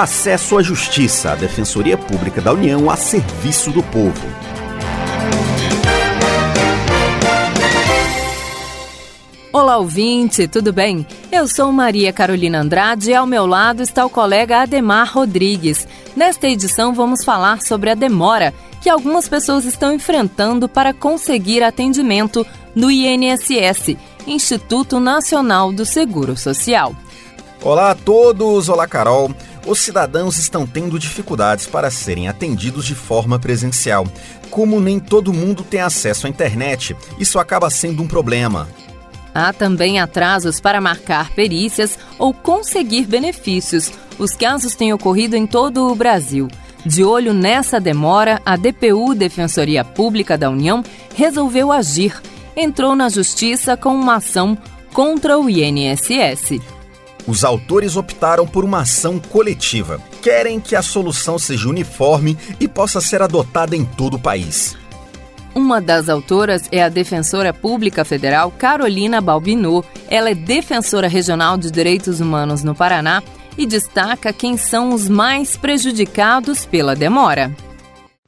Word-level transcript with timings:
Acesso 0.00 0.56
à 0.56 0.62
Justiça, 0.62 1.32
a 1.32 1.34
Defensoria 1.34 1.98
Pública 1.98 2.40
da 2.40 2.54
União 2.54 2.88
a 2.90 2.96
serviço 2.96 3.70
do 3.70 3.82
povo. 3.82 4.26
Olá, 9.52 9.76
ouvinte, 9.76 10.48
tudo 10.48 10.72
bem? 10.72 11.06
Eu 11.30 11.46
sou 11.46 11.70
Maria 11.70 12.14
Carolina 12.14 12.60
Andrade 12.60 13.10
e 13.10 13.14
ao 13.14 13.26
meu 13.26 13.44
lado 13.44 13.82
está 13.82 14.02
o 14.06 14.08
colega 14.08 14.62
Ademar 14.62 15.12
Rodrigues. 15.12 15.86
Nesta 16.16 16.48
edição, 16.48 16.94
vamos 16.94 17.22
falar 17.22 17.60
sobre 17.60 17.90
a 17.90 17.94
demora 17.94 18.54
que 18.80 18.88
algumas 18.88 19.28
pessoas 19.28 19.66
estão 19.66 19.92
enfrentando 19.92 20.66
para 20.66 20.94
conseguir 20.94 21.62
atendimento 21.62 22.46
no 22.74 22.90
INSS, 22.90 23.98
Instituto 24.26 24.98
Nacional 24.98 25.70
do 25.70 25.84
Seguro 25.84 26.38
Social. 26.38 26.96
Olá 27.62 27.90
a 27.90 27.94
todos, 27.94 28.70
olá 28.70 28.88
Carol. 28.88 29.30
Os 29.70 29.78
cidadãos 29.78 30.36
estão 30.36 30.66
tendo 30.66 30.98
dificuldades 30.98 31.64
para 31.64 31.92
serem 31.92 32.26
atendidos 32.26 32.84
de 32.84 32.96
forma 32.96 33.38
presencial. 33.38 34.04
Como 34.50 34.80
nem 34.80 34.98
todo 34.98 35.32
mundo 35.32 35.62
tem 35.62 35.80
acesso 35.80 36.26
à 36.26 36.28
internet, 36.28 36.96
isso 37.20 37.38
acaba 37.38 37.70
sendo 37.70 38.02
um 38.02 38.08
problema. 38.08 38.68
Há 39.32 39.52
também 39.52 40.00
atrasos 40.00 40.58
para 40.58 40.80
marcar 40.80 41.30
perícias 41.34 41.96
ou 42.18 42.34
conseguir 42.34 43.06
benefícios. 43.06 43.92
Os 44.18 44.34
casos 44.34 44.74
têm 44.74 44.92
ocorrido 44.92 45.36
em 45.36 45.46
todo 45.46 45.86
o 45.86 45.94
Brasil. 45.94 46.48
De 46.84 47.04
olho 47.04 47.32
nessa 47.32 47.78
demora, 47.78 48.42
a 48.44 48.56
DPU, 48.56 49.14
Defensoria 49.14 49.84
Pública 49.84 50.36
da 50.36 50.50
União, 50.50 50.82
resolveu 51.14 51.70
agir. 51.70 52.20
Entrou 52.56 52.96
na 52.96 53.08
Justiça 53.08 53.76
com 53.76 53.94
uma 53.94 54.16
ação 54.16 54.58
contra 54.92 55.38
o 55.38 55.48
INSS. 55.48 56.58
Os 57.26 57.44
autores 57.44 57.96
optaram 57.96 58.46
por 58.46 58.64
uma 58.64 58.80
ação 58.80 59.18
coletiva. 59.18 60.00
Querem 60.22 60.58
que 60.60 60.74
a 60.74 60.82
solução 60.82 61.38
seja 61.38 61.68
uniforme 61.68 62.36
e 62.58 62.66
possa 62.66 63.00
ser 63.00 63.22
adotada 63.22 63.76
em 63.76 63.84
todo 63.84 64.14
o 64.14 64.18
país. 64.18 64.76
Uma 65.54 65.80
das 65.80 66.08
autoras 66.08 66.62
é 66.70 66.82
a 66.82 66.88
defensora 66.88 67.52
pública 67.52 68.04
federal 68.04 68.50
Carolina 68.50 69.20
Balbinot. 69.20 69.86
Ela 70.08 70.30
é 70.30 70.34
defensora 70.34 71.08
regional 71.08 71.58
de 71.58 71.70
direitos 71.70 72.20
humanos 72.20 72.62
no 72.62 72.74
Paraná 72.74 73.22
e 73.58 73.66
destaca 73.66 74.32
quem 74.32 74.56
são 74.56 74.94
os 74.94 75.08
mais 75.08 75.56
prejudicados 75.56 76.64
pela 76.64 76.94
demora 76.94 77.52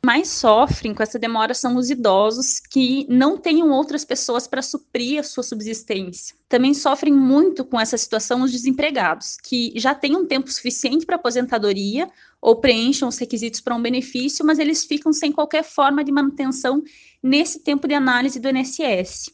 mais 0.05 0.29
sofrem 0.29 0.93
com 0.93 1.03
essa 1.03 1.17
demora 1.17 1.55
são 1.55 1.77
os 1.77 1.89
idosos 1.89 2.59
que 2.59 3.07
não 3.09 3.39
tenham 3.39 3.71
outras 3.71 4.05
pessoas 4.05 4.49
para 4.49 4.61
suprir 4.61 5.21
a 5.21 5.23
sua 5.23 5.45
subsistência. 5.45 6.35
Também 6.49 6.75
sofrem 6.75 7.13
muito 7.13 7.65
com 7.65 7.79
essa 7.79 7.97
situação 7.97 8.43
os 8.43 8.51
desempregados, 8.51 9.37
que 9.37 9.73
já 9.77 9.95
têm 9.95 10.17
um 10.17 10.27
tempo 10.27 10.51
suficiente 10.51 11.07
para 11.07 11.15
aposentadoria 11.15 12.11
ou 12.41 12.57
preencham 12.57 13.09
os 13.09 13.17
requisitos 13.17 13.61
para 13.61 13.77
um 13.77 13.83
benefício, 13.83 14.45
mas 14.45 14.59
eles 14.59 14.85
ficam 14.85 15.13
sem 15.13 15.31
qualquer 15.31 15.63
forma 15.63 16.03
de 16.03 16.11
manutenção 16.11 16.83
nesse 17.23 17.61
tempo 17.61 17.87
de 17.87 17.95
análise 17.95 18.41
do 18.41 18.49
INSS. 18.49 19.31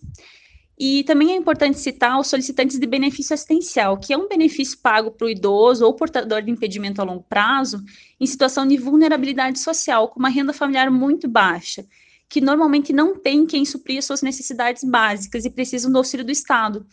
E 0.78 1.02
também 1.02 1.32
é 1.32 1.34
importante 1.34 1.78
citar 1.78 2.20
os 2.20 2.28
solicitantes 2.28 2.78
de 2.78 2.86
benefício 2.86 3.34
assistencial, 3.34 3.98
que 3.98 4.12
é 4.12 4.16
um 4.16 4.28
benefício 4.28 4.78
pago 4.78 5.10
para 5.10 5.26
o 5.26 5.30
idoso 5.30 5.84
ou 5.84 5.92
portador 5.92 6.40
de 6.40 6.52
impedimento 6.52 7.00
a 7.00 7.04
longo 7.04 7.24
prazo 7.24 7.82
em 8.20 8.26
situação 8.26 8.64
de 8.64 8.76
vulnerabilidade 8.76 9.58
social, 9.58 10.08
com 10.08 10.20
uma 10.20 10.28
renda 10.28 10.52
familiar 10.52 10.88
muito 10.88 11.26
baixa, 11.26 11.84
que 12.28 12.40
normalmente 12.40 12.92
não 12.92 13.18
tem 13.18 13.44
quem 13.44 13.64
suprir 13.64 13.98
as 13.98 14.04
suas 14.04 14.22
necessidades 14.22 14.84
básicas 14.84 15.44
e 15.44 15.50
precisam 15.50 15.90
do 15.90 15.98
auxílio 15.98 16.24
do 16.24 16.30
Estado. 16.30 16.86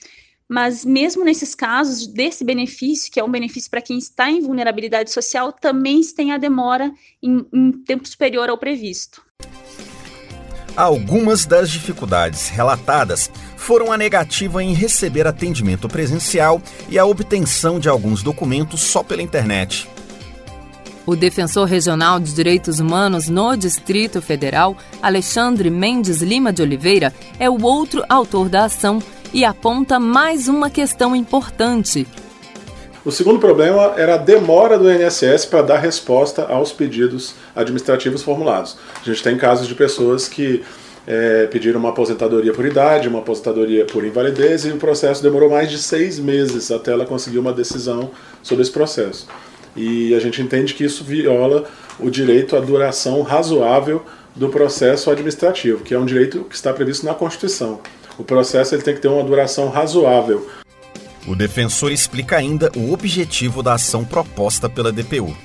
Mas 0.50 0.83
mesmo 0.83 1.23
nesses 1.23 1.53
casos 1.53 2.08
desse 2.08 2.44
benefício, 2.44 3.11
que 3.11 3.19
é 3.19 3.23
um 3.23 3.31
benefício 3.31 3.69
para 3.69 3.81
quem 3.81 4.00
está 4.00 4.31
em 4.31 4.41
vulnerabilidade 4.41 5.11
social, 5.11 5.52
também 5.52 6.02
se 6.02 6.16
tem 6.16 6.31
a 6.31 6.38
demora 6.38 6.91
em, 7.22 7.45
em 7.53 7.72
tempo 7.72 8.08
superior 8.08 8.50
ao 8.50 8.58
previsto. 8.58 9.23
Algumas 10.75 11.45
das 11.45 11.72
dificuldades 11.72 12.50
relatadas 12.50 13.31
foram 13.65 13.91
a 13.91 13.97
negativa 13.97 14.63
em 14.63 14.73
receber 14.75 15.25
atendimento 15.25 15.89
presencial 15.89 16.61
e 16.87 16.99
a 16.99 17.05
obtenção 17.05 17.79
de 17.79 17.89
alguns 17.89 18.21
documentos 18.21 18.81
só 18.81 19.01
pela 19.01 19.23
internet. 19.23 19.89
O 21.03 21.15
defensor 21.15 21.67
regional 21.67 22.19
de 22.19 22.31
direitos 22.31 22.79
humanos 22.79 23.27
no 23.27 23.55
Distrito 23.55 24.21
Federal, 24.21 24.77
Alexandre 25.01 25.71
Mendes 25.71 26.21
Lima 26.21 26.53
de 26.53 26.61
Oliveira, 26.61 27.11
é 27.39 27.49
o 27.49 27.59
outro 27.63 28.03
autor 28.07 28.49
da 28.49 28.65
ação 28.65 29.01
e 29.33 29.43
aponta 29.43 29.99
mais 29.99 30.47
uma 30.47 30.69
questão 30.69 31.15
importante. 31.15 32.05
O 33.03 33.11
segundo 33.11 33.39
problema 33.39 33.95
era 33.97 34.13
a 34.13 34.17
demora 34.17 34.77
do 34.77 34.91
INSS 34.91 35.45
para 35.45 35.63
dar 35.63 35.79
resposta 35.79 36.43
aos 36.45 36.71
pedidos 36.71 37.33
administrativos 37.55 38.21
formulados. 38.21 38.77
A 39.01 39.05
gente 39.05 39.23
tem 39.23 39.35
casos 39.37 39.67
de 39.67 39.73
pessoas 39.73 40.27
que 40.27 40.63
é, 41.07 41.47
pediram 41.47 41.79
uma 41.79 41.89
aposentadoria 41.89 42.53
por 42.53 42.66
idade, 42.66 43.07
uma 43.07 43.19
aposentadoria 43.19 43.85
por 43.85 44.03
invalidez, 44.03 44.66
e 44.66 44.69
o 44.69 44.77
processo 44.77 45.21
demorou 45.21 45.49
mais 45.49 45.69
de 45.69 45.77
seis 45.77 46.19
meses 46.19 46.71
até 46.71 46.91
ela 46.91 47.05
conseguir 47.05 47.38
uma 47.38 47.53
decisão 47.53 48.11
sobre 48.41 48.63
esse 48.63 48.71
processo. 48.71 49.27
E 49.75 50.15
a 50.15 50.19
gente 50.19 50.41
entende 50.41 50.73
que 50.73 50.83
isso 50.83 51.03
viola 51.03 51.65
o 51.99 52.09
direito 52.09 52.55
à 52.55 52.59
duração 52.59 53.21
razoável 53.21 54.03
do 54.35 54.49
processo 54.49 55.09
administrativo, 55.11 55.83
que 55.83 55.94
é 55.94 55.99
um 55.99 56.05
direito 56.05 56.44
que 56.44 56.55
está 56.55 56.73
previsto 56.73 57.05
na 57.05 57.13
Constituição. 57.13 57.79
O 58.17 58.23
processo 58.23 58.75
ele 58.75 58.81
tem 58.81 58.95
que 58.95 59.01
ter 59.01 59.07
uma 59.07 59.23
duração 59.23 59.69
razoável. 59.69 60.47
O 61.27 61.35
defensor 61.35 61.91
explica 61.91 62.38
ainda 62.38 62.71
o 62.75 62.94
objetivo 62.94 63.63
da 63.63 63.73
ação 63.73 64.05
proposta 64.05 64.69
pela 64.69 64.91
DPU. 64.91 65.35